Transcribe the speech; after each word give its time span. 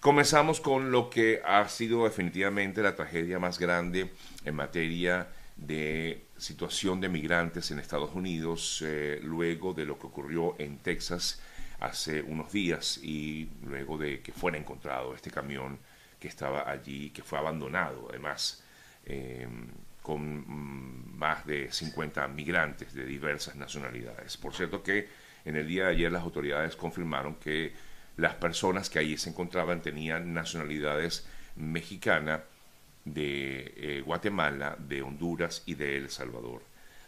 Comenzamos 0.00 0.62
con 0.62 0.90
lo 0.90 1.10
que 1.10 1.42
ha 1.44 1.68
sido 1.68 2.04
definitivamente 2.04 2.80
la 2.80 2.96
tragedia 2.96 3.38
más 3.38 3.58
grande 3.58 4.10
en 4.46 4.54
materia 4.54 5.28
de 5.56 6.24
situación 6.38 7.02
de 7.02 7.10
migrantes 7.10 7.70
en 7.70 7.78
Estados 7.78 8.14
Unidos, 8.14 8.82
eh, 8.86 9.20
luego 9.22 9.74
de 9.74 9.84
lo 9.84 9.98
que 9.98 10.06
ocurrió 10.06 10.56
en 10.58 10.78
Texas 10.78 11.42
hace 11.80 12.22
unos 12.22 12.50
días 12.50 12.98
y 13.02 13.50
luego 13.62 13.98
de 13.98 14.22
que 14.22 14.32
fuera 14.32 14.56
encontrado 14.56 15.14
este 15.14 15.30
camión 15.30 15.78
que 16.18 16.28
estaba 16.28 16.70
allí, 16.70 17.10
que 17.10 17.22
fue 17.22 17.38
abandonado 17.38 18.06
además, 18.08 18.64
em, 19.04 19.68
con 20.00 20.22
mm, 20.46 21.18
más 21.18 21.44
de 21.44 21.70
50 21.70 22.26
migrantes 22.28 22.94
de 22.94 23.04
diversas 23.04 23.54
nacionalidades. 23.54 24.38
Por 24.38 24.54
cierto 24.54 24.82
que 24.82 25.08
en 25.44 25.56
el 25.56 25.68
día 25.68 25.84
de 25.84 25.90
ayer 25.90 26.10
las 26.10 26.22
autoridades 26.22 26.74
confirmaron 26.74 27.34
que 27.34 27.89
las 28.16 28.34
personas 28.34 28.90
que 28.90 28.98
allí 28.98 29.16
se 29.16 29.30
encontraban 29.30 29.82
tenían 29.82 30.34
nacionalidades 30.34 31.26
mexicana, 31.56 32.44
de 33.04 33.74
eh, 33.76 34.02
Guatemala, 34.02 34.76
de 34.78 35.02
Honduras 35.02 35.62
y 35.66 35.74
de 35.74 35.96
El 35.96 36.10
Salvador. 36.10 36.62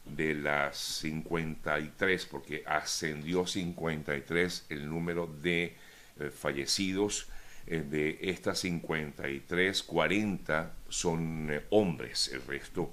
De 0.04 0.34
las 0.34 0.78
53, 0.78 2.26
porque 2.26 2.64
ascendió 2.66 3.46
53 3.46 4.66
el 4.70 4.88
número 4.88 5.26
de 5.26 5.76
eh, 6.18 6.30
fallecidos, 6.30 7.28
eh, 7.66 7.82
de 7.82 8.18
estas 8.22 8.60
53, 8.60 9.82
40 9.82 10.74
son 10.88 11.62
hombres, 11.70 12.28
el 12.32 12.42
resto, 12.42 12.92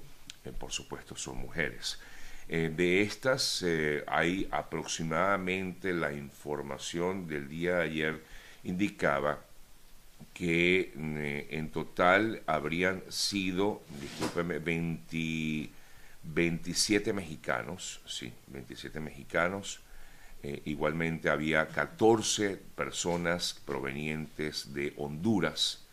por 0.60 0.72
supuesto, 0.72 1.16
son 1.16 1.38
mujeres. 1.38 2.00
Eh, 2.52 2.74
de 2.76 3.04
estas 3.04 3.62
eh, 3.62 4.04
hay 4.08 4.48
aproximadamente 4.50 5.94
la 5.94 6.12
información 6.12 7.28
del 7.28 7.48
día 7.48 7.76
de 7.76 7.84
ayer 7.84 8.24
indicaba 8.64 9.40
que 10.34 10.92
eh, 10.98 11.48
en 11.52 11.70
total 11.70 12.42
habrían 12.48 13.04
sido, 13.10 13.84
discúlpeme, 14.02 14.58
27 16.24 17.14
mexicanos, 17.14 18.02
sí, 18.08 18.34
27 18.48 19.00
mexicanos. 19.00 19.82
igualmente 20.66 21.30
había 21.30 21.68
14 21.68 22.58
personas 22.76 23.54
provenientes 23.66 24.74
de 24.74 24.94
Honduras, 24.98 25.86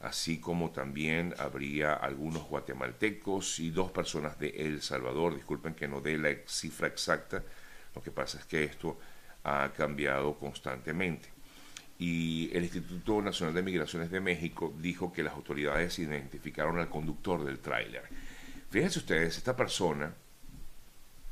así 0.00 0.38
como 0.38 0.70
también 0.70 1.34
habría 1.38 1.94
algunos 1.94 2.44
guatemaltecos 2.48 3.58
y 3.60 3.70
dos 3.70 3.90
personas 3.90 4.38
de 4.38 4.48
El 4.48 4.82
Salvador. 4.82 5.34
Disculpen 5.34 5.74
que 5.74 5.88
no 5.88 6.00
dé 6.00 6.18
la 6.18 6.34
cifra 6.46 6.86
exacta, 6.86 7.42
lo 7.94 8.02
que 8.02 8.10
pasa 8.10 8.38
es 8.38 8.44
que 8.44 8.64
esto 8.64 8.98
ha 9.44 9.72
cambiado 9.76 10.38
constantemente. 10.38 11.28
Y 11.98 12.50
el 12.54 12.64
Instituto 12.64 13.22
Nacional 13.22 13.54
de 13.54 13.62
Migraciones 13.62 14.10
de 14.10 14.20
México 14.20 14.74
dijo 14.78 15.12
que 15.12 15.22
las 15.22 15.32
autoridades 15.32 15.98
identificaron 15.98 16.78
al 16.78 16.90
conductor 16.90 17.42
del 17.42 17.60
tráiler. 17.60 18.02
Fíjense 18.70 18.98
ustedes, 18.98 19.38
esta 19.38 19.56
persona, 19.56 20.12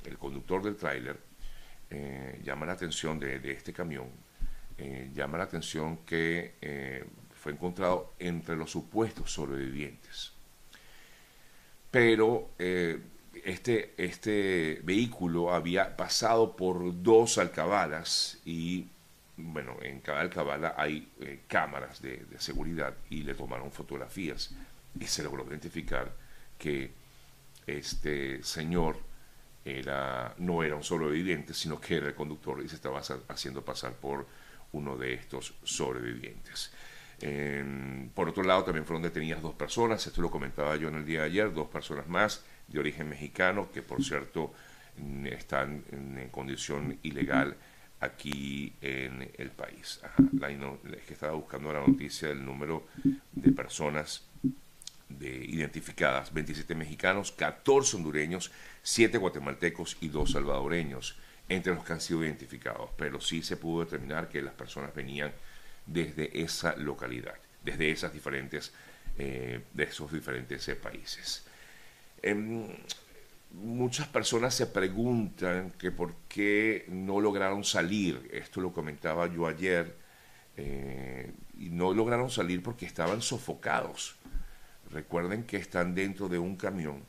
el 0.06 0.16
conductor 0.16 0.62
del 0.62 0.76
tráiler, 0.76 1.18
eh, 1.90 2.40
llama 2.42 2.64
la 2.64 2.72
atención 2.72 3.18
de, 3.20 3.52
este 3.52 3.74
camión, 3.74 4.06
eh, 4.78 5.10
llama 5.12 5.36
la 5.36 5.44
atención 5.44 5.98
que 5.98 6.54
eh, 6.62 7.04
fue 7.44 7.52
encontrado 7.52 8.14
entre 8.18 8.56
los 8.56 8.70
supuestos 8.70 9.30
sobrevivientes. 9.30 10.32
Pero 11.90 12.48
eh, 12.58 12.98
este, 13.44 13.92
este 13.98 14.80
vehículo 14.82 15.52
había 15.52 15.94
pasado 15.94 16.56
por 16.56 17.02
dos 17.02 17.36
alcabalas 17.36 18.38
y, 18.46 18.86
bueno, 19.36 19.76
en 19.82 20.00
cada 20.00 20.22
alcabala 20.22 20.74
hay 20.78 21.06
eh, 21.20 21.40
cámaras 21.46 22.00
de, 22.00 22.24
seguridad 22.38 22.94
y 23.10 23.24
le 23.24 23.34
tomaron 23.34 23.70
fotografías 23.70 24.54
y 24.98 25.04
se 25.04 25.22
logró 25.22 25.46
identificar 25.46 26.10
que 26.58 26.92
este 27.66 28.42
señor 28.42 28.96
era, 29.66 30.34
no 30.38 30.62
era 30.62 30.76
un 30.76 30.84
sobreviviente, 30.84 31.52
sino 31.52 31.78
que 31.78 31.96
era 31.98 32.06
el 32.06 32.14
conductor 32.14 32.62
y 32.64 32.70
se 32.70 32.76
estaba 32.76 33.02
haciendo 33.28 33.62
pasar 33.62 33.92
por 33.92 34.26
uno 34.72 34.96
de 34.96 35.12
estos 35.12 35.52
sobrevivientes 35.62 36.72
por 38.14 38.28
otro 38.28 38.42
lado, 38.42 38.64
también 38.64 38.84
fueron 38.84 39.02
detenidas 39.02 39.40
dos 39.40 39.54
personas, 39.54 40.06
esto 40.06 40.20
lo 40.20 40.30
comentaba 40.30 40.76
yo 40.76 40.88
en 40.88 40.96
el 40.96 41.06
día 41.06 41.20
de 41.20 41.26
ayer, 41.26 41.52
dos 41.52 41.68
personas 41.68 42.08
más 42.08 42.44
de 42.68 42.78
origen 42.78 43.08
mexicano, 43.08 43.70
que 43.72 43.82
por 43.82 44.02
cierto 44.02 44.52
mm, 44.98 45.26
están 45.26 45.84
en, 45.92 46.28
condición 46.30 46.98
ilegal 47.02 47.56
aquí 48.00 48.72
en 48.80 49.30
el 49.38 49.50
país. 49.50 50.00
es 50.92 51.02
que 51.04 51.14
estaba 51.14 51.32
buscando 51.32 51.72
la 51.72 51.86
noticia 51.86 52.28
del 52.28 52.44
número 52.44 52.86
de 53.32 53.52
personas 53.52 54.26
de, 55.08 55.44
identificadas, 55.44 56.32
27 56.32 56.74
mexicanos, 56.74 57.32
14 57.32 57.96
hondureños, 57.96 58.50
7 58.82 59.16
guatemaltecos 59.18 59.96
y 60.00 60.08
2 60.08 60.32
salvadoreños, 60.32 61.16
entre 61.48 61.74
los 61.74 61.84
que 61.84 61.92
han 61.92 62.00
sido 62.00 62.24
identificados, 62.24 62.90
pero 62.96 63.20
sí 63.20 63.42
se 63.42 63.56
pudo 63.56 63.84
determinar 63.84 64.28
que 64.28 64.42
las 64.42 64.54
personas 64.54 64.94
venían 64.94 65.32
desde 65.86 66.42
esa 66.42 66.76
localidad, 66.76 67.34
desde 67.62 67.90
esas 67.90 68.12
diferentes, 68.12 68.72
eh, 69.18 69.60
de 69.72 69.84
esos 69.84 70.12
diferentes 70.12 70.66
eh, 70.68 70.76
países. 70.76 71.44
Em, 72.22 72.66
muchas 73.52 74.08
personas 74.08 74.54
se 74.54 74.66
preguntan 74.66 75.72
que 75.78 75.90
por 75.90 76.14
qué 76.28 76.86
no 76.88 77.20
lograron 77.20 77.64
salir, 77.64 78.28
esto 78.32 78.60
lo 78.60 78.72
comentaba 78.72 79.26
yo 79.26 79.46
ayer, 79.46 79.94
eh, 80.56 81.32
y 81.58 81.70
no 81.70 81.92
lograron 81.92 82.30
salir 82.30 82.62
porque 82.62 82.86
estaban 82.86 83.22
sofocados. 83.22 84.16
Recuerden 84.90 85.44
que 85.44 85.56
están 85.56 85.94
dentro 85.94 86.28
de 86.28 86.38
un 86.38 86.56
camión 86.56 87.02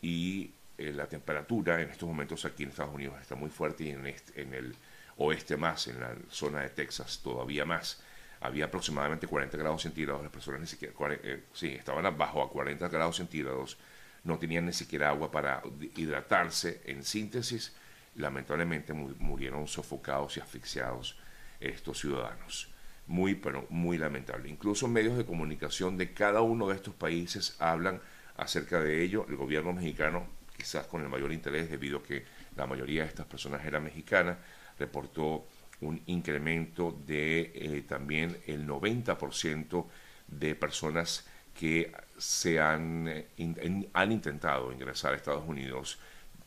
y 0.00 0.50
la 0.78 1.06
temperatura 1.06 1.80
en 1.80 1.90
estos 1.90 2.08
momentos 2.08 2.44
aquí 2.44 2.64
en 2.64 2.70
Estados 2.70 2.92
Unidos 2.92 3.14
está 3.20 3.36
muy 3.36 3.50
fuerte 3.50 3.84
y 3.84 3.90
en, 3.90 4.04
en 4.06 4.54
el 4.54 4.74
oeste 5.16 5.56
más, 5.56 5.86
en 5.88 6.00
la 6.00 6.14
zona 6.30 6.60
de 6.60 6.70
Texas 6.70 7.20
todavía 7.22 7.64
más. 7.64 8.02
Había 8.40 8.64
aproximadamente 8.64 9.26
40 9.26 9.56
grados 9.56 9.82
centígrados, 9.82 10.22
las 10.22 10.32
personas 10.32 10.60
ni 10.60 10.66
siquiera, 10.66 10.94
eh, 11.22 11.44
sí, 11.52 11.68
estaban 11.68 12.04
abajo 12.06 12.42
a 12.42 12.50
40 12.50 12.88
grados 12.88 13.16
centígrados, 13.16 13.78
no 14.24 14.38
tenían 14.38 14.66
ni 14.66 14.72
siquiera 14.72 15.10
agua 15.10 15.30
para 15.30 15.62
hidratarse. 15.96 16.80
En 16.84 17.04
síntesis, 17.04 17.72
lamentablemente 18.16 18.92
murieron 18.92 19.66
sofocados 19.68 20.36
y 20.36 20.40
asfixiados 20.40 21.16
estos 21.60 22.00
ciudadanos. 22.00 22.68
Muy, 23.06 23.34
pero 23.34 23.66
muy 23.68 23.98
lamentable. 23.98 24.48
Incluso 24.48 24.88
medios 24.88 25.16
de 25.16 25.24
comunicación 25.24 25.96
de 25.96 26.12
cada 26.12 26.40
uno 26.40 26.68
de 26.68 26.76
estos 26.76 26.94
países 26.94 27.56
hablan 27.58 28.00
acerca 28.36 28.80
de 28.80 29.02
ello. 29.02 29.26
El 29.28 29.36
gobierno 29.36 29.72
mexicano, 29.72 30.26
quizás 30.56 30.86
con 30.86 31.02
el 31.02 31.08
mayor 31.08 31.32
interés, 31.32 31.70
debido 31.70 31.98
a 31.98 32.02
que 32.02 32.24
la 32.56 32.66
mayoría 32.66 33.02
de 33.02 33.08
estas 33.08 33.26
personas 33.26 33.64
eran 33.64 33.84
mexicanas, 33.84 34.38
reportó 34.78 35.46
un 35.82 36.00
incremento 36.06 36.96
de 37.06 37.52
eh, 37.54 37.84
también 37.86 38.38
el 38.46 38.66
90% 38.66 39.84
de 40.28 40.54
personas 40.54 41.26
que 41.58 41.92
se 42.16 42.60
han, 42.60 43.08
eh, 43.08 43.26
han 43.92 44.12
intentado 44.12 44.72
ingresar 44.72 45.12
a 45.12 45.16
Estados 45.16 45.46
Unidos 45.46 45.98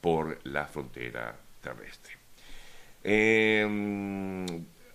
por 0.01 0.39
la 0.45 0.65
frontera 0.65 1.35
terrestre. 1.61 2.13
Em, 3.03 4.45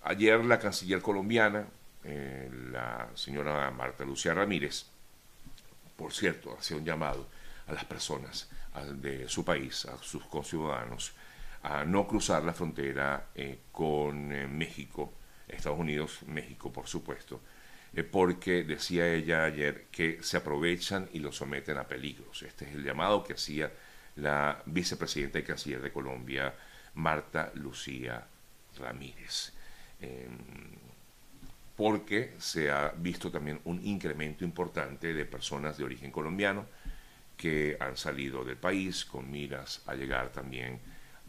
ayer 0.03 0.45
la 0.45 0.59
canciller 0.59 1.01
colombiana, 1.01 1.67
eh, 2.03 2.51
la 2.73 3.09
señora 3.15 3.71
Marta 3.71 4.05
Lucía 4.05 4.35
Ramírez, 4.35 4.87
por 5.97 6.13
cierto, 6.13 6.57
hacía 6.59 6.77
un 6.77 6.85
llamado 6.85 7.27
a 7.67 7.73
las 7.73 7.85
personas 7.85 8.49
de 8.95 9.29
su 9.29 9.45
país, 9.45 9.85
a 9.85 9.99
sus 9.99 10.25
conciudadanos, 10.25 11.13
a 11.63 11.85
no 11.85 12.07
cruzar 12.07 12.43
la 12.45 12.53
frontera 12.53 13.29
eh, 13.35 13.59
con 13.73 14.33
eh, 14.33 14.47
México, 14.47 15.13
Estados 15.47 15.79
Unidos, 15.79 16.21
México 16.27 16.73
por 16.73 16.87
supuesto, 16.87 17.41
eh, 17.93 18.03
porque 18.03 18.65
decía 18.65 19.07
ella 19.13 19.45
ayer 19.45 19.87
que 19.91 20.23
se 20.23 20.37
aprovechan 20.37 21.09
y 21.13 21.19
lo 21.19 21.33
someten 21.33 21.77
a 21.79 21.87
peligros. 21.87 22.43
Este 22.43 22.67
es 22.67 22.75
el 22.75 22.85
llamado 22.85 23.25
que 23.25 23.35
hacía 23.35 23.71
la 24.17 24.63
vicepresidenta 24.67 25.39
y 25.39 25.43
canciller 25.43 25.83
de 25.83 25.93
Colombia, 25.93 26.55
Marta 26.95 27.51
Lucía 27.55 28.25
Ramírez. 28.79 29.53
Em, 30.01 30.39
porque 31.77 32.35
se 32.39 32.71
ha 32.71 32.93
visto 32.97 33.31
también 33.31 33.61
un 33.65 33.85
incremento 33.85 34.45
importante 34.45 35.15
de 35.15 35.25
personas 35.25 35.79
de 35.79 35.85
origen 35.85 36.11
colombiano 36.11 36.67
que 37.37 37.77
han 37.81 37.97
salido 37.97 38.45
del 38.45 38.59
país 38.59 39.07
con 39.07 39.31
miras 39.31 39.83
a 39.87 39.95
llegar 39.95 40.31
también 40.31 40.79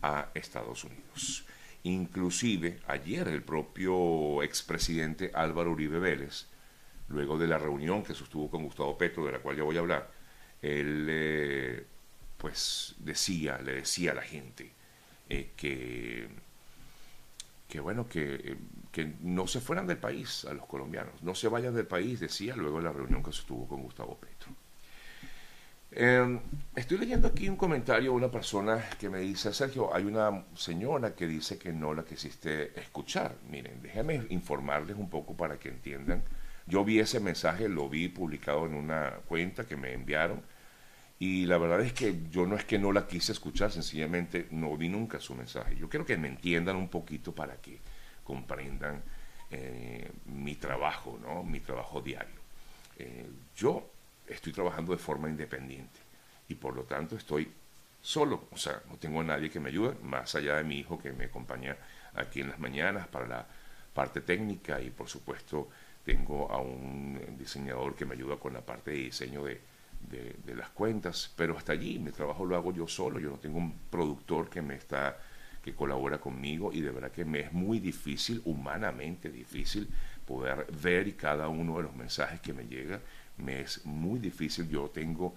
a 0.01 0.29
Estados 0.33 0.83
Unidos. 0.83 1.45
Inclusive 1.83 2.79
ayer 2.87 3.27
el 3.27 3.41
propio 3.41 4.43
expresidente 4.43 5.31
Álvaro 5.33 5.71
Uribe 5.71 5.99
Vélez, 5.99 6.47
luego 7.09 7.37
de 7.37 7.47
la 7.47 7.57
reunión 7.57 8.03
que 8.03 8.13
sostuvo 8.13 8.49
con 8.49 8.63
Gustavo 8.63 8.97
Petro, 8.97 9.25
de 9.25 9.31
la 9.31 9.39
cual 9.39 9.57
ya 9.57 9.63
voy 9.63 9.77
a 9.77 9.79
hablar, 9.79 10.11
él 10.61 11.07
eh, 11.09 11.85
pues 12.37 12.95
decía, 12.99 13.59
le 13.59 13.75
decía 13.75 14.11
a 14.11 14.15
la 14.15 14.21
gente 14.21 14.71
eh, 15.29 15.51
que, 15.55 16.27
que 17.67 17.79
bueno, 17.79 18.07
que, 18.07 18.57
que, 18.91 19.13
no 19.21 19.47
se 19.47 19.61
fueran 19.61 19.87
del 19.87 19.97
país 19.97 20.45
a 20.45 20.53
los 20.53 20.65
colombianos, 20.65 21.21
no 21.23 21.33
se 21.33 21.47
vayan 21.47 21.73
del 21.73 21.87
país, 21.87 22.19
decía 22.19 22.55
luego 22.55 22.77
de 22.77 22.83
la 22.83 22.93
reunión 22.93 23.23
que 23.23 23.31
se 23.31 23.43
tuvo 23.43 23.67
con 23.67 23.81
Gustavo 23.81 24.17
Petro. 24.17 24.51
Em, 25.93 26.39
estoy 26.75 26.99
leyendo 26.99 27.27
aquí 27.27 27.49
un 27.49 27.57
comentario 27.57 28.11
de 28.11 28.17
una 28.17 28.31
persona 28.31 28.81
que 28.97 29.09
me 29.09 29.19
dice, 29.19 29.53
Sergio, 29.53 29.93
hay 29.93 30.05
una 30.05 30.45
señora 30.55 31.13
que 31.15 31.27
dice 31.27 31.57
que 31.57 31.73
no 31.73 31.93
la 31.93 32.03
quisiste 32.05 32.79
escuchar. 32.79 33.35
Miren, 33.49 33.81
déjenme 33.81 34.25
informarles 34.29 34.95
un 34.97 35.09
poco 35.09 35.35
para 35.35 35.59
que 35.59 35.69
entiendan. 35.69 36.23
Yo 36.65 36.85
vi 36.85 36.99
ese 36.99 37.19
mensaje, 37.19 37.67
lo 37.67 37.89
vi 37.89 38.07
publicado 38.07 38.65
en 38.65 38.75
una 38.75 39.19
cuenta 39.27 39.65
que 39.65 39.75
me 39.75 39.93
enviaron 39.93 40.41
y 41.19 41.45
la 41.45 41.57
verdad 41.57 41.81
es 41.81 41.93
que 41.93 42.21
yo 42.31 42.47
no 42.47 42.55
es 42.55 42.65
que 42.65 42.79
no 42.79 42.91
la 42.91 43.07
quise 43.07 43.31
escuchar, 43.33 43.71
sencillamente 43.71 44.47
no 44.51 44.75
vi 44.77 44.89
nunca 44.89 45.19
su 45.19 45.35
mensaje. 45.35 45.75
Yo 45.75 45.89
quiero 45.89 46.05
que 46.05 46.17
me 46.17 46.29
entiendan 46.29 46.77
un 46.77 46.87
poquito 46.89 47.35
para 47.35 47.57
que 47.57 47.79
comprendan 48.23 49.03
eh, 49.51 50.09
mi 50.25 50.55
trabajo, 50.55 51.19
¿no? 51.21 51.43
mi 51.43 51.59
trabajo 51.59 52.01
diario. 52.01 52.39
Eh, 52.97 53.29
yo 53.55 53.90
estoy 54.31 54.53
trabajando 54.53 54.91
de 54.91 54.97
forma 54.97 55.29
independiente 55.29 55.99
y 56.47 56.55
por 56.55 56.75
lo 56.75 56.83
tanto 56.83 57.15
estoy 57.15 57.51
solo, 58.01 58.47
o 58.51 58.57
sea, 58.57 58.81
no 58.89 58.97
tengo 58.97 59.21
a 59.21 59.23
nadie 59.23 59.49
que 59.49 59.59
me 59.59 59.69
ayude, 59.69 59.95
más 60.01 60.33
allá 60.35 60.57
de 60.57 60.63
mi 60.63 60.79
hijo 60.79 60.99
que 60.99 61.11
me 61.11 61.25
acompaña 61.25 61.77
aquí 62.15 62.41
en 62.41 62.49
las 62.49 62.59
mañanas 62.59 63.07
para 63.07 63.27
la 63.27 63.47
parte 63.93 64.21
técnica 64.21 64.81
y 64.81 64.89
por 64.89 65.07
supuesto 65.07 65.69
tengo 66.03 66.51
a 66.51 66.59
un 66.59 67.19
diseñador 67.37 67.95
que 67.95 68.05
me 68.05 68.15
ayuda 68.15 68.37
con 68.37 68.53
la 68.53 68.61
parte 68.61 68.91
de 68.91 68.97
diseño 68.97 69.43
de, 69.43 69.61
de, 70.09 70.55
las 70.55 70.69
cuentas, 70.69 71.31
pero 71.35 71.57
hasta 71.57 71.73
allí 71.73 71.99
mi 71.99 72.11
trabajo 72.11 72.45
lo 72.45 72.55
hago 72.55 72.73
yo 72.73 72.87
solo, 72.87 73.19
yo 73.19 73.29
no 73.29 73.37
tengo 73.37 73.59
un 73.59 73.73
productor 73.89 74.49
que 74.49 74.61
me 74.61 74.75
está 74.75 75.17
que 75.63 75.75
colabora 75.75 76.17
conmigo 76.17 76.71
y 76.73 76.81
de 76.81 76.89
verdad 76.89 77.11
que 77.11 77.23
me 77.23 77.41
es 77.41 77.53
muy 77.53 77.79
difícil, 77.79 78.41
humanamente 78.45 79.29
difícil, 79.29 79.87
poder 80.25 80.65
ver 80.81 81.15
cada 81.15 81.47
uno 81.49 81.77
de 81.77 81.83
los 81.83 81.95
mensajes 81.95 82.41
que 82.41 82.51
me 82.51 82.65
llega, 82.65 82.99
me 83.41 83.61
es 83.61 83.85
muy 83.85 84.19
difícil, 84.19 84.69
yo 84.69 84.89
tengo 84.89 85.35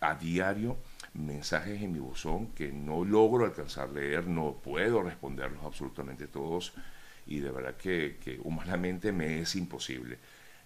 a 0.00 0.14
diario 0.14 0.76
mensajes 1.14 1.80
en 1.82 1.92
mi 1.92 1.98
buzón 1.98 2.48
que 2.48 2.70
no 2.70 3.04
logro 3.04 3.44
alcanzar 3.44 3.88
a 3.88 3.92
leer, 3.92 4.26
no 4.26 4.60
puedo 4.62 5.02
responderlos 5.02 5.64
absolutamente 5.64 6.26
todos 6.26 6.74
y 7.26 7.40
de 7.40 7.50
verdad 7.50 7.76
que, 7.76 8.18
que 8.22 8.38
humanamente 8.42 9.12
me 9.12 9.40
es 9.40 9.56
imposible. 9.56 10.18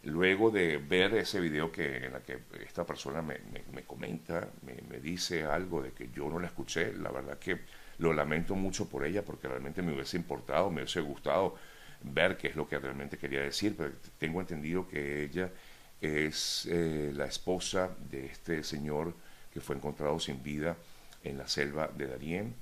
Luego 0.04 0.50
de 0.50 0.78
ver 0.78 1.14
ese 1.14 1.40
video 1.40 1.70
que, 1.70 2.06
en 2.06 2.12
la 2.14 2.20
que 2.20 2.38
esta 2.64 2.87
persona 2.87 3.20
me, 3.20 3.38
me, 3.72 3.82
comenta, 3.82 4.48
me, 4.62 4.76
me, 4.88 4.98
dice 4.98 5.44
algo 5.44 5.82
de 5.82 5.92
que 5.92 6.08
yo 6.10 6.28
no 6.31 6.38
la 6.38 6.46
escuché, 6.46 6.94
la 6.94 7.10
verdad 7.10 7.38
que 7.38 7.60
lo 7.98 8.14
lamento 8.14 8.54
mucho 8.54 8.88
por 8.88 9.04
ella 9.04 9.22
porque 9.22 9.46
realmente 9.46 9.82
me 9.82 9.92
hubiese 9.92 10.16
importado, 10.16 10.70
me 10.70 10.82
hubiese 10.82 11.02
gustado 11.02 11.56
ver 12.02 12.38
qué 12.38 12.48
es 12.48 12.56
lo 12.56 12.66
que 12.66 12.78
realmente 12.78 13.19
quería 13.19 13.42
decir, 13.42 13.75
pero 13.76 13.92
tengo 14.19 14.40
entendido 14.40 14.88
que 14.88 15.25
ella 15.25 15.50
es 16.00 16.67
eh, 16.67 17.12
la 17.14 17.26
esposa 17.26 17.91
de 18.11 18.26
este 18.26 18.62
señor 18.62 19.14
que 19.52 19.61
fue 19.61 19.76
encontrado 19.76 20.19
sin 20.19 20.43
vida 20.43 20.76
en 21.23 21.38
la 21.38 21.49
selva 21.49 21.88
de 21.88 22.06
Darién. 22.06 22.55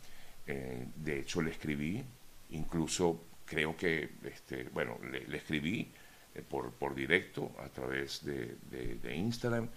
Eh, 0.46 0.86
de 0.96 1.20
hecho, 1.20 1.42
le 1.42 1.50
escribí, 1.50 2.02
incluso 2.50 3.22
creo 3.44 3.76
que, 3.76 4.10
este, 4.24 4.64
bueno, 4.72 4.98
le 5.10 5.36
escribí 5.36 5.92
eh, 6.34 6.42
por, 6.48 6.72
por 6.72 6.94
directo 6.94 7.52
a 7.64 7.68
través 7.68 8.24
de, 8.24 8.56
de, 8.70 9.16
Instagram 9.16 9.68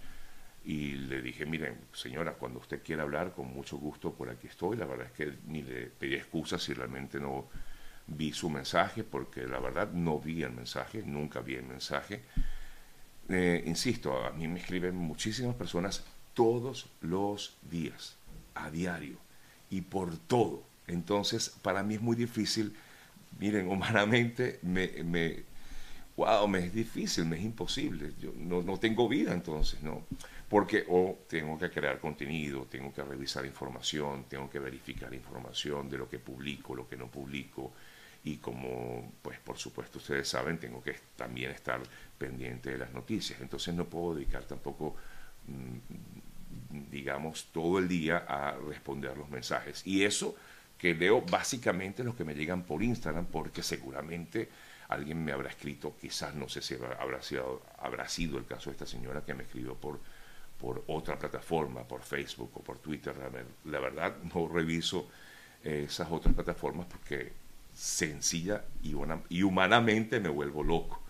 y 0.64 0.92
le 0.92 1.20
dije, 1.20 1.46
miren, 1.46 1.76
señora, 1.92 2.34
cuando 2.34 2.60
usted 2.60 2.82
quiera 2.82 3.02
hablar, 3.02 3.32
con 3.32 3.52
mucho 3.52 3.78
gusto 3.78 4.12
por 4.12 4.30
aquí 4.30 4.46
estoy. 4.46 4.76
La 4.76 4.86
verdad 4.86 5.06
es 5.06 5.12
que 5.12 5.34
ni 5.46 5.62
le 5.62 5.86
pedí 5.86 6.14
excusas 6.14 6.62
si 6.62 6.72
realmente 6.72 7.18
no 7.18 7.48
vi 8.06 8.32
su 8.32 8.48
mensaje, 8.48 9.02
porque 9.02 9.46
la 9.46 9.58
verdad 9.58 9.90
no 9.92 10.18
vi 10.20 10.42
el 10.42 10.52
mensaje, 10.52 11.02
nunca 11.04 11.40
vi 11.40 11.54
el 11.54 11.64
mensaje. 11.64 12.22
Eh, 13.28 13.62
insisto, 13.66 14.24
a 14.24 14.30
mí 14.32 14.48
me 14.48 14.60
escriben 14.60 14.96
muchísimas 14.96 15.54
personas 15.54 16.04
todos 16.34 16.88
los 17.00 17.56
días, 17.70 18.16
a 18.54 18.70
diario, 18.70 19.16
y 19.70 19.82
por 19.82 20.16
todo. 20.16 20.62
Entonces, 20.86 21.50
para 21.62 21.82
mí 21.82 21.94
es 21.94 22.00
muy 22.00 22.16
difícil, 22.16 22.74
miren, 23.38 23.68
humanamente 23.70 24.58
me, 24.62 25.44
wow, 26.16 26.46
me 26.48 26.66
es 26.66 26.74
difícil, 26.74 27.24
me 27.24 27.36
es 27.36 27.42
imposible, 27.42 28.12
yo 28.20 28.32
no, 28.36 28.62
no 28.62 28.78
tengo 28.78 29.08
vida 29.08 29.32
entonces, 29.32 29.82
¿no? 29.82 30.04
Porque 30.48 30.84
o 30.88 31.18
tengo 31.28 31.58
que 31.58 31.70
crear 31.70 31.98
contenido, 31.98 32.66
tengo 32.66 32.92
que 32.92 33.02
revisar 33.02 33.46
información, 33.46 34.26
tengo 34.28 34.50
que 34.50 34.58
verificar 34.58 35.12
información 35.14 35.88
de 35.88 35.96
lo 35.96 36.08
que 36.08 36.18
publico, 36.18 36.74
lo 36.74 36.86
que 36.86 36.96
no 36.96 37.06
publico, 37.06 37.72
y 38.24 38.36
como, 38.36 39.12
pues 39.22 39.38
por 39.40 39.58
supuesto 39.58 39.98
ustedes 39.98 40.28
saben, 40.28 40.58
tengo 40.58 40.82
que 40.82 40.96
también 41.16 41.50
estar 41.50 41.80
pendiente 42.18 42.70
de 42.70 42.78
las 42.78 42.92
noticias, 42.92 43.40
entonces 43.40 43.74
no 43.74 43.84
puedo 43.86 44.14
dedicar 44.14 44.44
tampoco, 44.44 44.94
mm, 45.46 46.90
digamos, 46.90 47.48
todo 47.52 47.78
el 47.78 47.88
día 47.88 48.18
a 48.18 48.52
responder 48.52 49.16
los 49.16 49.28
mensajes. 49.28 49.84
Y 49.86 50.04
eso 50.04 50.36
que 50.78 50.94
leo 50.94 51.22
básicamente 51.22 52.04
los 52.04 52.14
que 52.14 52.24
me 52.24 52.34
llegan 52.34 52.62
por 52.62 52.82
Instagram, 52.82 53.26
porque 53.26 53.62
seguramente 53.62 54.48
alguien 54.88 55.24
me 55.24 55.32
habrá 55.32 55.48
escrito, 55.48 55.96
quizás 56.00 56.34
no 56.34 56.48
sé 56.48 56.60
si 56.60 56.74
habrá 56.74 57.22
sido, 57.22 57.62
habrá 57.78 58.08
sido 58.08 58.38
el 58.38 58.46
caso 58.46 58.70
de 58.70 58.74
esta 58.74 58.86
señora 58.86 59.24
que 59.24 59.34
me 59.34 59.44
escribió 59.44 59.74
por, 59.74 60.00
por 60.60 60.84
otra 60.88 61.18
plataforma, 61.18 61.82
por 61.82 62.02
Facebook 62.02 62.50
o 62.54 62.60
por 62.60 62.78
Twitter. 62.78 63.14
La 63.64 63.80
verdad 63.80 64.16
no 64.34 64.48
reviso 64.48 65.08
eh, 65.64 65.84
esas 65.86 66.10
otras 66.10 66.34
plataformas 66.34 66.86
porque 66.86 67.32
sencilla 67.74 68.64
y, 68.82 68.94
humanamente 69.42 70.20
me 70.20 70.28
vuelvo 70.28 70.62
loco. 70.62 71.02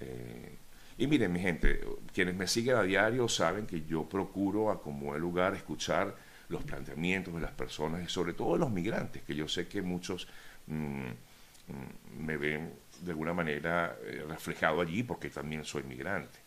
Eh, 0.00 0.58
y 0.98 1.06
miren, 1.06 1.32
mi 1.32 1.40
gente, 1.40 1.80
quienes 2.12 2.34
me 2.34 2.46
siguen 2.46 2.76
a 2.76 2.82
diario 2.82 3.28
saben 3.28 3.66
que 3.66 3.84
yo 3.84 4.08
procuro 4.08 4.70
a 4.70 4.80
como 4.80 5.14
el 5.14 5.20
lugar 5.20 5.54
escuchar 5.54 6.14
los 6.48 6.62
planteamientos 6.62 7.34
de 7.34 7.40
las 7.40 7.50
personas 7.52 8.04
y 8.04 8.08
sobre 8.08 8.32
todo 8.32 8.54
de 8.54 8.60
los 8.60 8.70
migrantes, 8.70 9.22
que 9.22 9.34
yo 9.34 9.48
sé 9.48 9.66
que 9.66 9.82
muchos 9.82 10.28
mm, 10.66 11.06
mm, 11.06 12.24
me 12.24 12.36
ven 12.36 12.72
de 13.00 13.10
alguna 13.10 13.34
manera 13.34 13.96
eh, 14.04 14.24
reflejado 14.28 14.80
allí 14.80 15.02
porque 15.02 15.30
también 15.30 15.64
soy 15.64 15.82
migrante. 15.82 16.38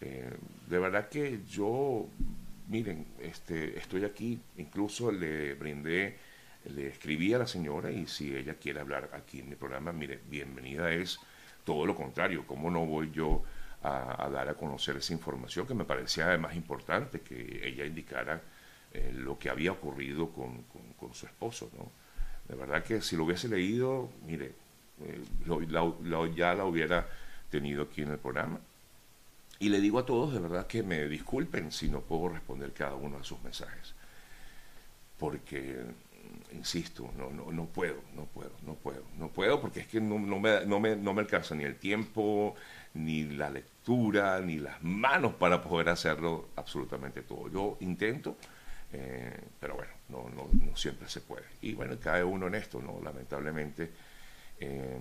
Eh, 0.00 0.30
de 0.68 0.78
verdad 0.78 1.08
que 1.08 1.40
yo, 1.48 2.08
miren, 2.68 3.06
este, 3.20 3.78
estoy 3.78 4.04
aquí, 4.04 4.40
incluso 4.56 5.12
le 5.12 5.54
brindé, 5.54 6.16
le 6.66 6.88
escribí 6.88 7.34
a 7.34 7.38
la 7.38 7.46
señora 7.46 7.90
y 7.90 8.06
si 8.06 8.34
ella 8.34 8.54
quiere 8.54 8.80
hablar 8.80 9.10
aquí 9.12 9.40
en 9.40 9.50
mi 9.50 9.56
programa, 9.56 9.92
mire, 9.92 10.20
bienvenida 10.28 10.92
es 10.92 11.18
todo 11.64 11.86
lo 11.86 11.94
contrario, 11.94 12.44
¿cómo 12.46 12.70
no 12.70 12.84
voy 12.86 13.10
yo 13.12 13.42
a, 13.82 14.28
dar 14.32 14.48
a 14.48 14.54
conocer 14.54 14.96
esa 14.96 15.12
información 15.12 15.66
que 15.66 15.74
me 15.74 15.84
parecía 15.84 16.26
además 16.26 16.54
importante 16.54 17.20
que 17.20 17.66
ella 17.66 17.84
indicara 17.84 18.40
eh, 18.92 19.12
lo 19.14 19.38
que 19.38 19.50
había 19.50 19.72
ocurrido 19.72 20.30
con, 20.30 20.62
con, 20.64 20.82
con 20.98 21.14
su 21.14 21.26
esposo, 21.26 21.70
¿no? 21.76 21.90
De 22.48 22.56
verdad 22.56 22.82
que 22.84 23.00
si 23.00 23.16
lo 23.16 23.24
hubiese 23.24 23.48
leído, 23.48 24.10
mire, 24.26 24.52
eh, 25.04 25.24
ya 26.36 26.54
la 26.54 26.64
hubiera 26.64 27.08
tenido 27.50 27.84
aquí 27.84 28.02
en 28.02 28.10
el 28.10 28.18
programa. 28.18 28.60
Y 29.58 29.68
le 29.68 29.80
digo 29.80 29.98
a 29.98 30.06
todos 30.06 30.34
de 30.34 30.40
verdad 30.40 30.66
que 30.66 30.82
me 30.82 31.06
disculpen 31.08 31.70
si 31.70 31.88
no 31.88 32.00
puedo 32.00 32.30
responder 32.30 32.72
cada 32.72 32.94
uno 32.94 33.18
de 33.18 33.24
sus 33.24 33.40
mensajes. 33.42 33.94
Porque, 35.18 35.82
insisto, 36.52 37.10
no, 37.16 37.30
no, 37.30 37.50
no 37.52 37.66
puedo, 37.66 38.00
no 38.14 38.24
puedo, 38.26 38.52
no 38.66 38.74
puedo, 38.74 39.02
no 39.18 39.28
puedo 39.28 39.60
porque 39.60 39.80
es 39.80 39.86
que 39.88 40.00
no, 40.00 40.18
no, 40.18 40.38
me, 40.38 40.64
no, 40.66 40.80
me, 40.80 40.96
no 40.96 41.14
me 41.14 41.22
alcanza 41.22 41.54
ni 41.54 41.64
el 41.64 41.76
tiempo, 41.76 42.54
ni 42.94 43.24
la 43.24 43.50
lectura, 43.50 44.40
ni 44.40 44.58
las 44.58 44.82
manos 44.82 45.34
para 45.34 45.62
poder 45.62 45.88
hacerlo 45.88 46.48
absolutamente 46.56 47.22
todo. 47.22 47.48
Yo 47.50 47.76
intento, 47.80 48.36
eh, 48.92 49.38
pero 49.60 49.76
bueno, 49.76 49.92
no, 50.08 50.28
no, 50.30 50.48
no 50.52 50.76
siempre 50.76 51.08
se 51.08 51.20
puede. 51.20 51.46
Y 51.62 51.74
bueno, 51.74 51.96
cae 52.00 52.22
uno 52.24 52.46
en 52.46 52.54
esto, 52.54 52.80
¿no? 52.80 53.00
Lamentablemente 53.02 53.90
eh, 54.60 54.98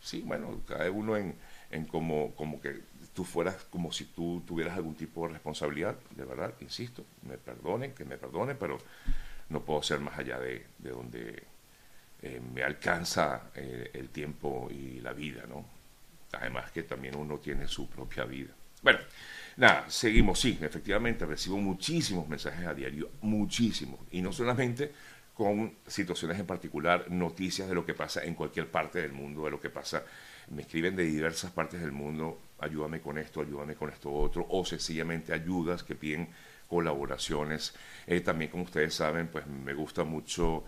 sí, 0.00 0.22
bueno, 0.24 0.60
cada 0.66 0.90
uno 0.90 1.16
en, 1.16 1.34
en 1.70 1.84
como, 1.86 2.32
como 2.36 2.60
que 2.60 2.80
tú 3.16 3.24
fueras 3.24 3.64
como 3.70 3.90
si 3.90 4.04
tú 4.04 4.42
tuvieras 4.46 4.76
algún 4.76 4.94
tipo 4.94 5.26
de 5.26 5.32
responsabilidad, 5.32 5.96
de 6.14 6.24
verdad, 6.24 6.52
insisto, 6.60 7.02
me 7.26 7.38
perdonen, 7.38 7.94
que 7.94 8.04
me 8.04 8.18
perdonen, 8.18 8.58
pero 8.60 8.76
no 9.48 9.62
puedo 9.62 9.82
ser 9.82 10.00
más 10.00 10.18
allá 10.18 10.38
de, 10.38 10.66
de 10.78 10.90
donde 10.90 11.42
eh, 12.22 12.40
me 12.54 12.62
alcanza 12.62 13.50
eh, 13.54 13.90
el 13.94 14.10
tiempo 14.10 14.68
y 14.70 15.00
la 15.00 15.14
vida, 15.14 15.44
¿no? 15.48 15.64
Además 16.32 16.70
que 16.72 16.82
también 16.82 17.16
uno 17.16 17.38
tiene 17.38 17.66
su 17.66 17.88
propia 17.88 18.24
vida. 18.24 18.52
Bueno, 18.82 18.98
nada, 19.56 19.88
seguimos, 19.88 20.38
sí, 20.38 20.58
efectivamente 20.60 21.24
recibo 21.24 21.56
muchísimos 21.56 22.28
mensajes 22.28 22.66
a 22.66 22.74
diario, 22.74 23.08
muchísimos, 23.22 23.98
y 24.10 24.20
no 24.20 24.30
solamente 24.30 24.92
con 25.32 25.74
situaciones 25.86 26.38
en 26.38 26.46
particular, 26.46 27.10
noticias 27.10 27.66
de 27.66 27.74
lo 27.74 27.86
que 27.86 27.94
pasa 27.94 28.24
en 28.24 28.34
cualquier 28.34 28.70
parte 28.70 29.00
del 29.00 29.12
mundo, 29.12 29.44
de 29.44 29.50
lo 29.50 29.60
que 29.60 29.70
pasa. 29.70 30.02
Me 30.50 30.62
escriben 30.62 30.96
de 30.96 31.04
diversas 31.04 31.50
partes 31.50 31.80
del 31.80 31.92
mundo, 31.92 32.38
ayúdame 32.58 33.00
con 33.00 33.18
esto, 33.18 33.40
ayúdame 33.40 33.74
con 33.74 33.90
esto 33.90 34.12
otro, 34.12 34.46
o 34.48 34.64
sencillamente 34.64 35.32
ayudas 35.32 35.82
que 35.82 35.94
piden 35.94 36.28
colaboraciones. 36.68 37.74
Eh, 38.06 38.20
también, 38.20 38.50
como 38.50 38.64
ustedes 38.64 38.94
saben, 38.94 39.28
pues 39.28 39.46
me 39.46 39.74
gusta 39.74 40.04
mucho 40.04 40.64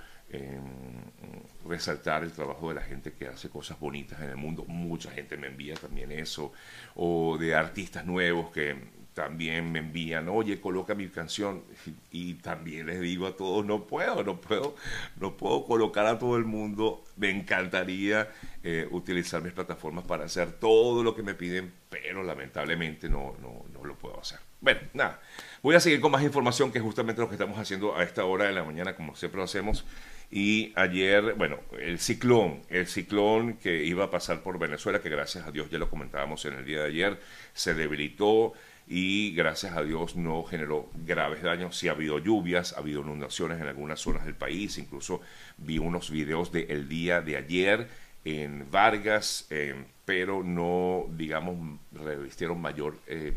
resaltar 1.66 2.22
el 2.22 2.32
trabajo 2.32 2.68
de 2.68 2.74
la 2.74 2.82
gente 2.82 3.12
que 3.12 3.28
hace 3.28 3.48
cosas 3.48 3.80
bonitas 3.80 4.20
en 4.20 4.30
el 4.30 4.36
mundo. 4.36 4.64
Mucha 4.66 5.10
gente 5.10 5.38
me 5.38 5.46
envía 5.46 5.74
también 5.74 6.12
eso, 6.12 6.52
o 6.96 7.38
de 7.38 7.54
artistas 7.54 8.04
nuevos 8.04 8.50
que 8.50 8.76
también 9.18 9.72
me 9.72 9.80
envían, 9.80 10.28
oye, 10.28 10.60
coloca 10.60 10.94
mi 10.94 11.08
canción. 11.08 11.64
Y, 12.10 12.34
también 12.34 12.86
les 12.86 13.00
digo 13.00 13.26
a 13.26 13.36
todos, 13.36 13.66
no 13.66 13.86
puedo, 13.86 14.24
no 14.24 14.40
puedo, 14.40 14.74
no 15.20 15.36
puedo 15.36 15.66
colocar 15.66 16.06
a 16.06 16.18
todo 16.18 16.36
el 16.36 16.44
mundo. 16.44 17.04
Me 17.16 17.30
encantaría 17.30 18.30
eh, 18.62 18.88
utilizar 18.90 19.42
mis 19.42 19.52
plataformas 19.52 20.04
para 20.04 20.24
hacer 20.24 20.52
todo 20.52 21.02
lo 21.02 21.14
que 21.14 21.22
me 21.22 21.34
piden, 21.34 21.70
pero 21.90 22.22
lamentablemente 22.22 23.08
no, 23.10 23.36
no, 23.42 23.66
no 23.72 23.84
lo 23.84 23.94
puedo 23.96 24.18
hacer. 24.18 24.38
Bueno, 24.60 24.80
nada, 24.94 25.20
voy 25.62 25.74
a 25.74 25.80
seguir 25.80 26.00
con 26.00 26.10
más 26.10 26.22
información 26.22 26.72
que 26.72 26.78
es 26.78 26.84
justamente 26.84 27.20
lo 27.20 27.28
que 27.28 27.34
estamos 27.34 27.58
haciendo 27.58 27.94
a 27.94 28.02
esta 28.02 28.24
hora 28.24 28.46
de 28.46 28.52
la 28.52 28.64
mañana, 28.64 28.96
como 28.96 29.14
siempre 29.14 29.38
lo 29.38 29.44
hacemos. 29.44 29.84
Y 30.30 30.72
ayer, 30.76 31.34
bueno, 31.34 31.58
el 31.78 31.98
ciclón, 31.98 32.62
el 32.68 32.86
ciclón 32.86 33.54
que 33.54 33.84
iba 33.84 34.04
a 34.04 34.10
pasar 34.10 34.42
por 34.42 34.58
Venezuela, 34.58 35.00
que 35.00 35.08
gracias 35.08 35.46
a 35.46 35.50
Dios 35.50 35.70
ya 35.70 35.78
lo 35.78 35.88
comentábamos 35.88 36.44
en 36.44 36.54
el 36.54 36.64
día 36.64 36.80
de 36.82 36.88
ayer, 36.88 37.20
se 37.54 37.74
debilitó 37.74 38.52
y 38.88 39.34
gracias 39.34 39.76
a 39.76 39.82
Dios 39.82 40.16
no 40.16 40.42
generó 40.44 40.88
graves 41.06 41.42
daños. 41.42 41.76
Sí 41.76 41.88
ha 41.88 41.92
habido 41.92 42.18
lluvias, 42.18 42.72
ha 42.72 42.78
habido 42.78 43.02
inundaciones 43.02 43.60
en 43.60 43.66
algunas 43.66 44.00
zonas 44.00 44.24
del 44.24 44.34
país, 44.34 44.78
incluso 44.78 45.20
vi 45.58 45.78
unos 45.78 46.10
videos 46.10 46.50
del 46.52 46.88
día 46.88 47.20
de 47.20 47.36
ayer 47.36 47.88
en 48.24 48.70
Vargas, 48.70 49.46
eh, 49.50 49.74
pero 50.04 50.42
no, 50.42 51.06
digamos, 51.10 51.78
revistieron 51.92 52.60
mayor 52.60 52.98
eh, 53.06 53.34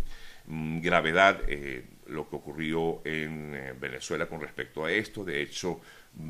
mm, 0.47 0.79
gravedad 0.79 1.41
eh, 1.47 1.85
lo 2.07 2.29
que 2.29 2.35
ocurrió 2.35 3.01
en 3.05 3.77
Venezuela 3.79 4.27
con 4.27 4.41
respecto 4.41 4.85
a 4.85 4.91
esto. 4.91 5.23
De 5.23 5.41
hecho, 5.41 5.81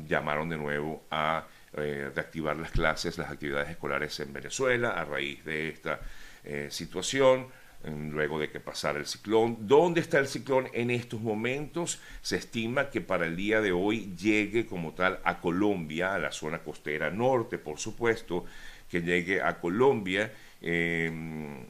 llamaron 0.06 0.48
de 0.48 0.56
nuevo 0.56 1.04
a 1.10 1.46
eh, 1.74 2.10
reactivar 2.14 2.56
las 2.56 2.70
clases, 2.70 3.16
las 3.18 3.30
actividades 3.30 3.70
escolares 3.70 4.20
en 4.20 4.32
Venezuela 4.32 4.90
a 4.90 5.04
raíz 5.04 5.42
de 5.44 5.70
esta 5.70 6.00
eh, 6.44 6.68
situación, 6.70 7.48
luego 7.84 8.38
de 8.38 8.50
que 8.50 8.60
pasara 8.60 8.98
el 8.98 9.06
ciclón. 9.06 9.56
¿Dónde 9.66 10.00
está 10.00 10.18
el 10.18 10.28
ciclón 10.28 10.68
en 10.72 10.90
estos 10.90 11.20
momentos? 11.20 12.00
Se 12.20 12.36
estima 12.36 12.90
que 12.90 13.00
para 13.00 13.26
el 13.26 13.36
día 13.36 13.60
de 13.60 13.72
hoy 13.72 14.14
llegue 14.16 14.66
como 14.66 14.92
tal 14.92 15.20
a 15.24 15.40
Colombia, 15.40 16.14
a 16.14 16.18
la 16.18 16.32
zona 16.32 16.60
costera 16.60 17.10
norte, 17.10 17.58
por 17.58 17.78
supuesto, 17.78 18.44
que 18.88 19.02
llegue 19.02 19.42
a 19.42 19.58
Colombia. 19.60 20.32
Em, 20.60 21.64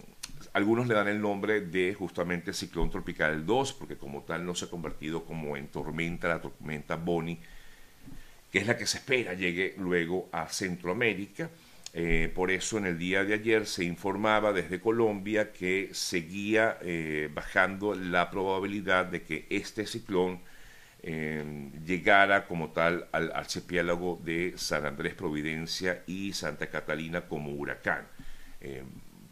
algunos 0.53 0.87
le 0.87 0.95
dan 0.95 1.09
el 1.09 1.21
nombre 1.21 1.63
de 1.63 1.95
justamente 1.95 2.53
ciclón 2.53 2.91
tropical 2.91 3.47
2, 3.47 3.73
porque 3.73 3.97
como 3.97 4.23
tal 4.23 4.45
no 4.45 4.55
se 4.55 4.67
ha 4.67 4.69
convertido 4.69 5.25
como 5.25 5.57
en 5.57 5.69
tormenta, 5.69 6.29
la 6.29 6.41
tormenta 6.41 6.97
Bonnie 6.97 7.39
que 8.53 8.59
es 8.59 8.67
la 8.67 8.77
que 8.77 8.87
se 8.87 8.99
espera 8.99 9.33
llegue 9.33 9.75
luego 9.79 10.29
a 10.31 10.47
Centroamérica. 10.47 11.51
Eh, 11.95 12.33
por 12.35 12.51
eso 12.51 12.79
en 12.79 12.87
el 12.87 12.99
día 12.99 13.23
de 13.23 13.35
ayer 13.35 13.67
se 13.67 13.85
informaba 13.85 14.53
desde 14.55 14.81
Colombia 14.81 15.53
que 15.53 15.91
seguía 15.93 16.79
eh, 16.81 17.29
bajando 17.35 17.95
la 17.95 18.31
probabilidad 18.31 19.07
de 19.07 19.23
que 19.23 19.47
este 19.51 19.87
ciclón 19.87 20.41
eh, 21.03 21.71
llegara 21.85 22.47
como 22.47 22.71
tal 22.71 23.09
al 23.13 23.31
archipiélago 23.33 24.19
de 24.25 24.55
San 24.57 24.87
Andrés 24.87 25.15
Providencia 25.15 26.03
y 26.07 26.33
Santa 26.33 26.69
Catalina 26.69 27.23
como 27.23 27.51
huracán. 27.53 28.07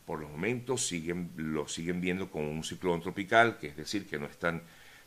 por 0.04 0.20
los 0.20 0.30
momentos 0.30 0.86
siguen, 0.86 1.30
lo 1.36 1.68
siguen 1.68 2.00
viendo 2.00 2.30
como 2.30 2.50
un 2.50 2.64
ciclón 2.64 3.00
tropical, 3.00 3.58
que 3.58 3.68
es 3.68 3.76
decir, 3.76 4.06
que 4.06 4.18
no 4.18 4.26
están 4.26 4.62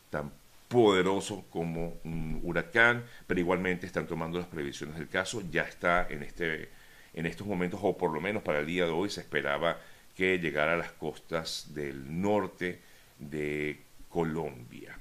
tan 0.10 0.32
poderoso 0.70 1.46
como 1.52 2.00
un 2.04 2.40
huracán, 2.42 3.04
pero 3.28 3.40
igualmente 3.40 3.86
están 3.86 4.08
tomando 4.08 4.40
las 4.40 4.48
previsiones 4.48 4.98
del 4.98 5.08
caso. 5.10 5.44
Ya 5.52 5.64
está 5.64 6.08
en, 6.10 6.24
este, 6.24 6.70
en 7.14 7.26
estos 7.26 7.48
momentos, 7.48 7.80
o 7.84 7.98
por 7.98 8.12
lo 8.12 8.22
menos 8.22 8.44
para 8.44 8.60
el 8.60 8.66
día 8.66 8.86
de 8.86 8.92
hoy, 8.92 9.10
se 9.10 9.22
esperaba 9.22 9.78
que 10.16 10.40
llegara 10.40 10.74
a 10.74 10.78
las 10.78 10.92
costas 10.92 11.74
del 11.74 12.22
norte 12.22 12.80
de 13.20 13.80
Colombia. 14.10 14.98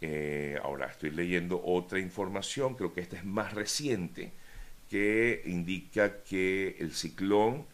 Eh, 0.00 0.58
ahora 0.62 0.86
estoy 0.86 1.10
leyendo 1.10 1.62
otra 1.64 1.98
información, 1.98 2.74
creo 2.74 2.92
que 2.92 3.00
esta 3.00 3.16
es 3.16 3.24
más 3.24 3.54
reciente, 3.54 4.32
que 4.90 5.42
indica 5.46 6.22
que 6.22 6.76
el 6.78 6.92
ciclón 6.92 7.66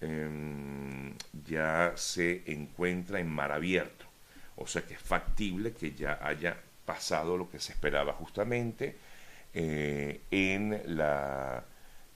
em, 0.00 1.14
ya 1.46 1.92
se 1.96 2.42
encuentra 2.46 3.20
en 3.20 3.28
mar 3.28 3.52
abierto. 3.52 4.04
O 4.56 4.66
sea 4.66 4.82
que 4.82 4.94
es 4.94 5.00
factible 5.00 5.72
que 5.72 5.92
ya 5.92 6.18
haya 6.22 6.56
pasado 6.84 7.36
lo 7.36 7.50
que 7.50 7.60
se 7.60 7.72
esperaba 7.72 8.12
justamente 8.14 8.96
eh, 9.54 10.20
en, 10.30 10.82
la, 10.96 11.64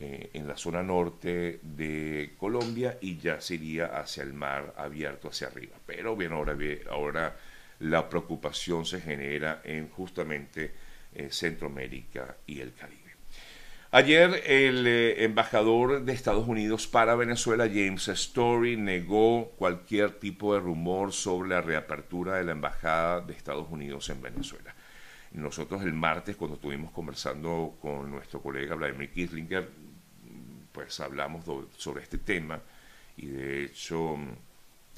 eh, 0.03 0.31
en 0.33 0.49
la 0.49 0.57
zona 0.57 0.83
norte 0.83 1.61
de 1.63 2.33
Colombia 2.39 2.97
y 3.03 3.19
ya 3.19 3.39
se 3.43 3.57
iría 3.57 3.85
hacia 3.85 4.23
el 4.23 4.33
mar 4.33 4.73
abierto 4.79 5.29
hacia 5.29 5.49
arriba. 5.49 5.77
Pero 5.85 6.17
bien, 6.17 6.33
ahora, 6.33 6.57
ahora 6.89 7.37
la 7.81 8.09
preocupación 8.09 8.87
se 8.87 9.03
genera 9.03 9.61
en 9.63 9.91
justamente 9.91 10.73
eh, 11.15 11.29
Centroamérica 11.31 12.39
y 12.47 12.61
el 12.61 12.73
Caribe. 12.73 13.11
Ayer 13.91 14.43
el 14.47 14.87
embajador 14.87 16.03
de 16.03 16.15
Estados 16.15 16.49
Unidos 16.49 16.87
para 16.87 17.15
Venezuela, 17.15 17.69
James 17.69 18.09
Story, 18.09 18.79
negó 18.79 19.51
cualquier 19.59 20.13
tipo 20.13 20.55
de 20.55 20.61
rumor 20.61 21.13
sobre 21.13 21.51
la 21.51 21.61
reapertura 21.61 22.37
de 22.37 22.45
la 22.45 22.53
embajada 22.53 23.21
de 23.21 23.35
Estados 23.35 23.67
Unidos 23.69 24.09
en 24.09 24.23
Venezuela. 24.23 24.75
Nosotros 25.33 25.83
el 25.83 25.93
martes, 25.93 26.37
cuando 26.37 26.55
estuvimos 26.55 26.91
conversando 26.91 27.77
con 27.83 28.11
nuestro 28.11 28.41
colega 28.41 28.75
Vladimir 28.77 29.11
Kislinger, 29.11 29.90
pues 30.81 30.99
hablamos 31.01 31.45
sobre 31.77 32.03
este 32.03 32.17
tema 32.17 32.59
y 33.19 33.27
de 33.27 33.65
hecho 33.65 34.17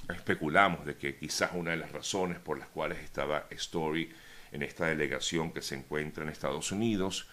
especulamos 0.08 0.86
de 0.86 0.96
que 0.96 1.16
quizás 1.16 1.50
una 1.54 1.72
de 1.72 1.78
las 1.78 1.90
razones 1.90 2.38
por 2.38 2.56
las 2.56 2.68
cuales 2.68 2.98
estaba 2.98 3.46
Story 3.50 4.08
en 4.52 4.62
esta 4.62 4.86
delegación 4.86 5.52
que 5.52 5.60
se 5.60 5.74
encuentra 5.74 6.22
en 6.22 6.30
Estados 6.30 6.70
Unidos, 6.70 7.26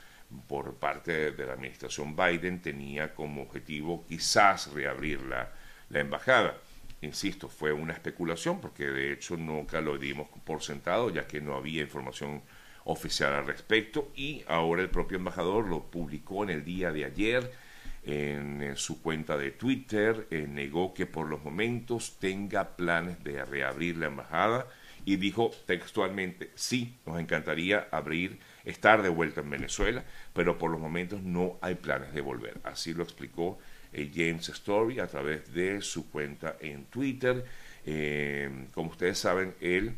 por 0.48 0.74
parte 0.75 1.32
de 1.32 1.46
la 1.46 1.53
administración 1.53 2.15
Biden 2.15 2.60
tenía 2.60 3.13
como 3.13 3.44
objetivo 3.44 4.03
quizás 4.08 4.74
reabrir 4.74 5.22
la, 5.22 5.51
embajada. 5.94 6.58
Insisto, 7.01 7.50
fue 7.50 7.72
una 7.72 7.94
especulación 7.94 8.60
porque 8.62 8.88
de 8.88 9.13
hecho 9.13 9.38
nunca 9.38 9.79
lo 9.79 10.00
dimos 10.00 10.27
por 10.44 10.63
sentado 10.63 11.12
ya 11.12 11.27
que 11.27 11.39
no 11.39 11.56
había 11.56 11.84
información 11.84 12.41
oficial 12.86 13.32
al 13.34 13.46
respecto 13.46 14.12
y 14.15 14.44
ahora 14.48 14.82
el 14.82 14.89
propio 14.89 15.20
embajador 15.20 15.68
lo 15.68 15.84
publicó 15.84 16.44
en 16.44 16.50
el 16.50 16.65
día 16.65 16.91
de 16.91 17.06
ayer 17.06 17.68
en, 18.09 18.75
su 18.75 19.01
cuenta 19.01 19.37
de 19.37 19.51
Twitter, 19.51 20.27
eh, 20.31 20.47
negó 20.47 20.93
que 20.93 21.05
por 21.05 21.27
los 21.27 21.43
momentos 21.43 22.17
tenga 22.19 22.75
planes 22.75 23.23
de 23.23 23.43
reabrir 23.45 23.97
la 23.97 24.07
embajada 24.07 24.67
y 25.05 25.15
dijo 25.17 25.51
textualmente, 25.65 26.51
sí, 26.55 26.97
nos 27.05 27.19
encantaría 27.19 27.87
abrir 27.91 28.39
estar 28.65 29.01
de 29.01 29.09
vuelta 29.09 29.41
en 29.41 29.49
Venezuela, 29.49 30.03
pero 30.33 30.57
por 30.57 30.71
los 30.71 30.79
momentos 30.79 31.21
no 31.21 31.57
hay 31.61 31.75
planes 31.75 32.13
de 32.13 32.21
volver. 32.21 32.59
Así 32.63 32.93
lo 32.93 33.03
explicó 33.03 33.59
eh, 33.93 34.11
James 34.13 34.49
Story 34.49 34.99
a 34.99 35.07
través 35.07 35.53
de 35.53 35.81
su 35.81 36.09
cuenta 36.09 36.57
en 36.59 36.85
Twitter. 36.85 37.45
Eh, 37.85 38.67
como 38.73 38.89
ustedes 38.91 39.17
saben, 39.17 39.55
él 39.61 39.95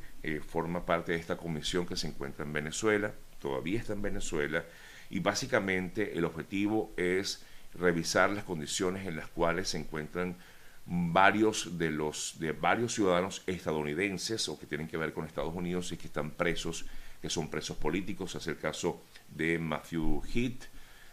forma 0.47 0.85
parte 0.85 1.13
de 1.13 1.17
esta 1.17 1.35
comisión 1.35 1.87
que 1.87 1.95
se 1.95 2.07
encuentra 2.07 2.45
en 2.45 2.53
Venezuela, 2.53 3.11
todavía 3.39 3.79
está 3.79 3.93
en 3.93 4.03
Venezuela, 4.03 4.63
y 5.09 5.19
básicamente 5.19 6.15
el 6.15 6.25
objetivo 6.25 6.93
es 6.95 7.43
revisar 7.73 8.29
las 8.29 8.43
condiciones 8.43 9.07
en 9.07 9.15
las 9.15 9.27
cuales 9.27 9.69
se 9.69 9.77
encuentran 9.77 10.35
varios 10.85 11.77
de 11.77 11.91
los 11.91 12.35
de 12.39 12.51
varios 12.51 12.93
ciudadanos 12.95 13.43
estadounidenses 13.47 14.49
o 14.49 14.59
que 14.59 14.65
tienen 14.65 14.87
que 14.87 14.97
ver 14.97 15.13
con 15.13 15.25
Estados 15.25 15.53
Unidos 15.53 15.91
y 15.91 15.97
que 15.97 16.07
están 16.07 16.31
presos 16.31 16.85
que 17.21 17.29
son 17.29 17.49
presos 17.49 17.77
políticos. 17.77 18.35
Es 18.35 18.47
el 18.47 18.57
caso 18.57 19.03
de 19.29 19.59
Matthew 19.59 20.23
Heath, 20.33 20.63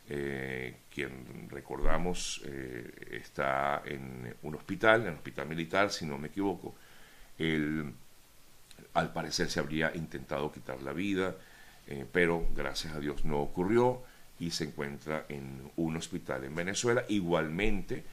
eh, 0.09 0.77
quien 0.93 1.49
recordamos 1.51 2.41
eh, 2.47 3.21
está 3.23 3.83
en 3.85 4.35
un 4.43 4.55
hospital, 4.55 5.03
en 5.03 5.09
un 5.09 5.15
hospital 5.17 5.49
militar, 5.49 5.91
si 5.91 6.07
no 6.07 6.17
me 6.17 6.29
equivoco. 6.29 6.75
Él, 7.37 7.93
al 8.95 9.13
parecer 9.13 9.51
se 9.51 9.61
habría 9.61 9.95
intentado 9.95 10.51
quitar 10.51 10.83
la 10.83 10.93
vida, 10.93 11.37
eh, 11.87 12.07
pero 12.11 12.49
gracias 12.55 12.95
a 12.95 13.01
Dios 13.01 13.25
no 13.25 13.39
ocurrió 13.41 14.03
y 14.39 14.51
se 14.51 14.65
encuentra 14.65 15.27
en 15.29 15.71
un 15.77 15.97
hospital 15.97 16.45
en 16.45 16.55
Venezuela. 16.55 17.05
Igualmente, 17.09 18.05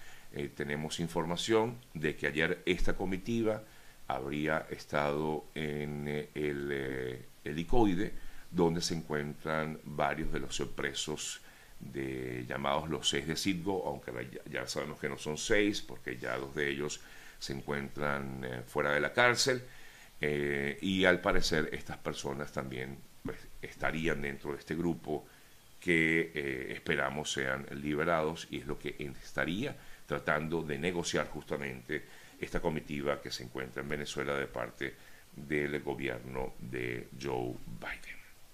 tenemos 0.56 1.00
información 1.00 1.78
de 1.94 2.16
que 2.16 2.28
ayer 2.28 2.62
esta 2.66 2.94
comitiva 2.94 3.64
habría 4.08 4.68
estado 4.70 5.46
en 5.56 6.28
el 6.34 7.26
helicoide, 7.44 8.12
donde 8.52 8.82
se 8.82 8.96
encuentran 8.96 9.80
varios 9.84 10.32
de 10.32 10.40
los 10.40 10.60
presos 10.76 11.42
de, 11.80 12.46
llamados 12.48 12.90
los 12.90 13.08
seis 13.08 13.28
de 13.28 13.36
Citgo, 13.36 13.84
aunque 13.88 14.12
ya, 14.50 14.68
sabemos 14.68 15.00
que 15.00 15.10
no 15.10 15.18
son 15.18 15.38
seis, 15.38 15.82
porque 15.82 16.18
ya 16.18 16.38
dos 16.38 16.56
de 16.56 16.70
ellos 16.70 17.02
se 17.40 17.54
encuentran 17.54 18.44
eh, 18.44 18.62
fuera 18.66 18.92
de 18.94 19.02
la 19.02 19.14
cárcel, 19.14 19.62
eh, 20.22 20.78
y 20.82 21.06
al 21.06 21.20
parecer 21.20 21.70
estas 21.74 21.98
personas 21.98 22.52
también 22.52 22.98
pues, 23.24 23.38
estarían 23.62 24.22
dentro 24.22 24.54
de 24.54 24.60
este 24.60 24.76
grupo 24.76 25.26
que 25.86 26.32
eh, 26.34 26.74
esperamos 26.74 27.32
sean 27.32 27.68
liberados 27.80 28.48
y 28.50 28.58
es 28.58 28.66
lo 28.66 28.80
que 28.80 28.96
estaría 28.98 29.76
tratando 30.08 30.64
de 30.64 30.80
negociar 30.80 31.28
justamente 31.28 32.06
esta 32.40 32.60
comitiva 32.60 33.22
que 33.22 33.30
se 33.30 33.44
encuentra 33.44 33.84
en 33.84 33.90
Venezuela 33.90 34.34
de 34.34 34.48
parte 34.48 34.96
del 35.36 35.80
gobierno 35.82 36.56
de 36.58 37.10
Joe 37.22 37.54
Biden. 37.80 38.25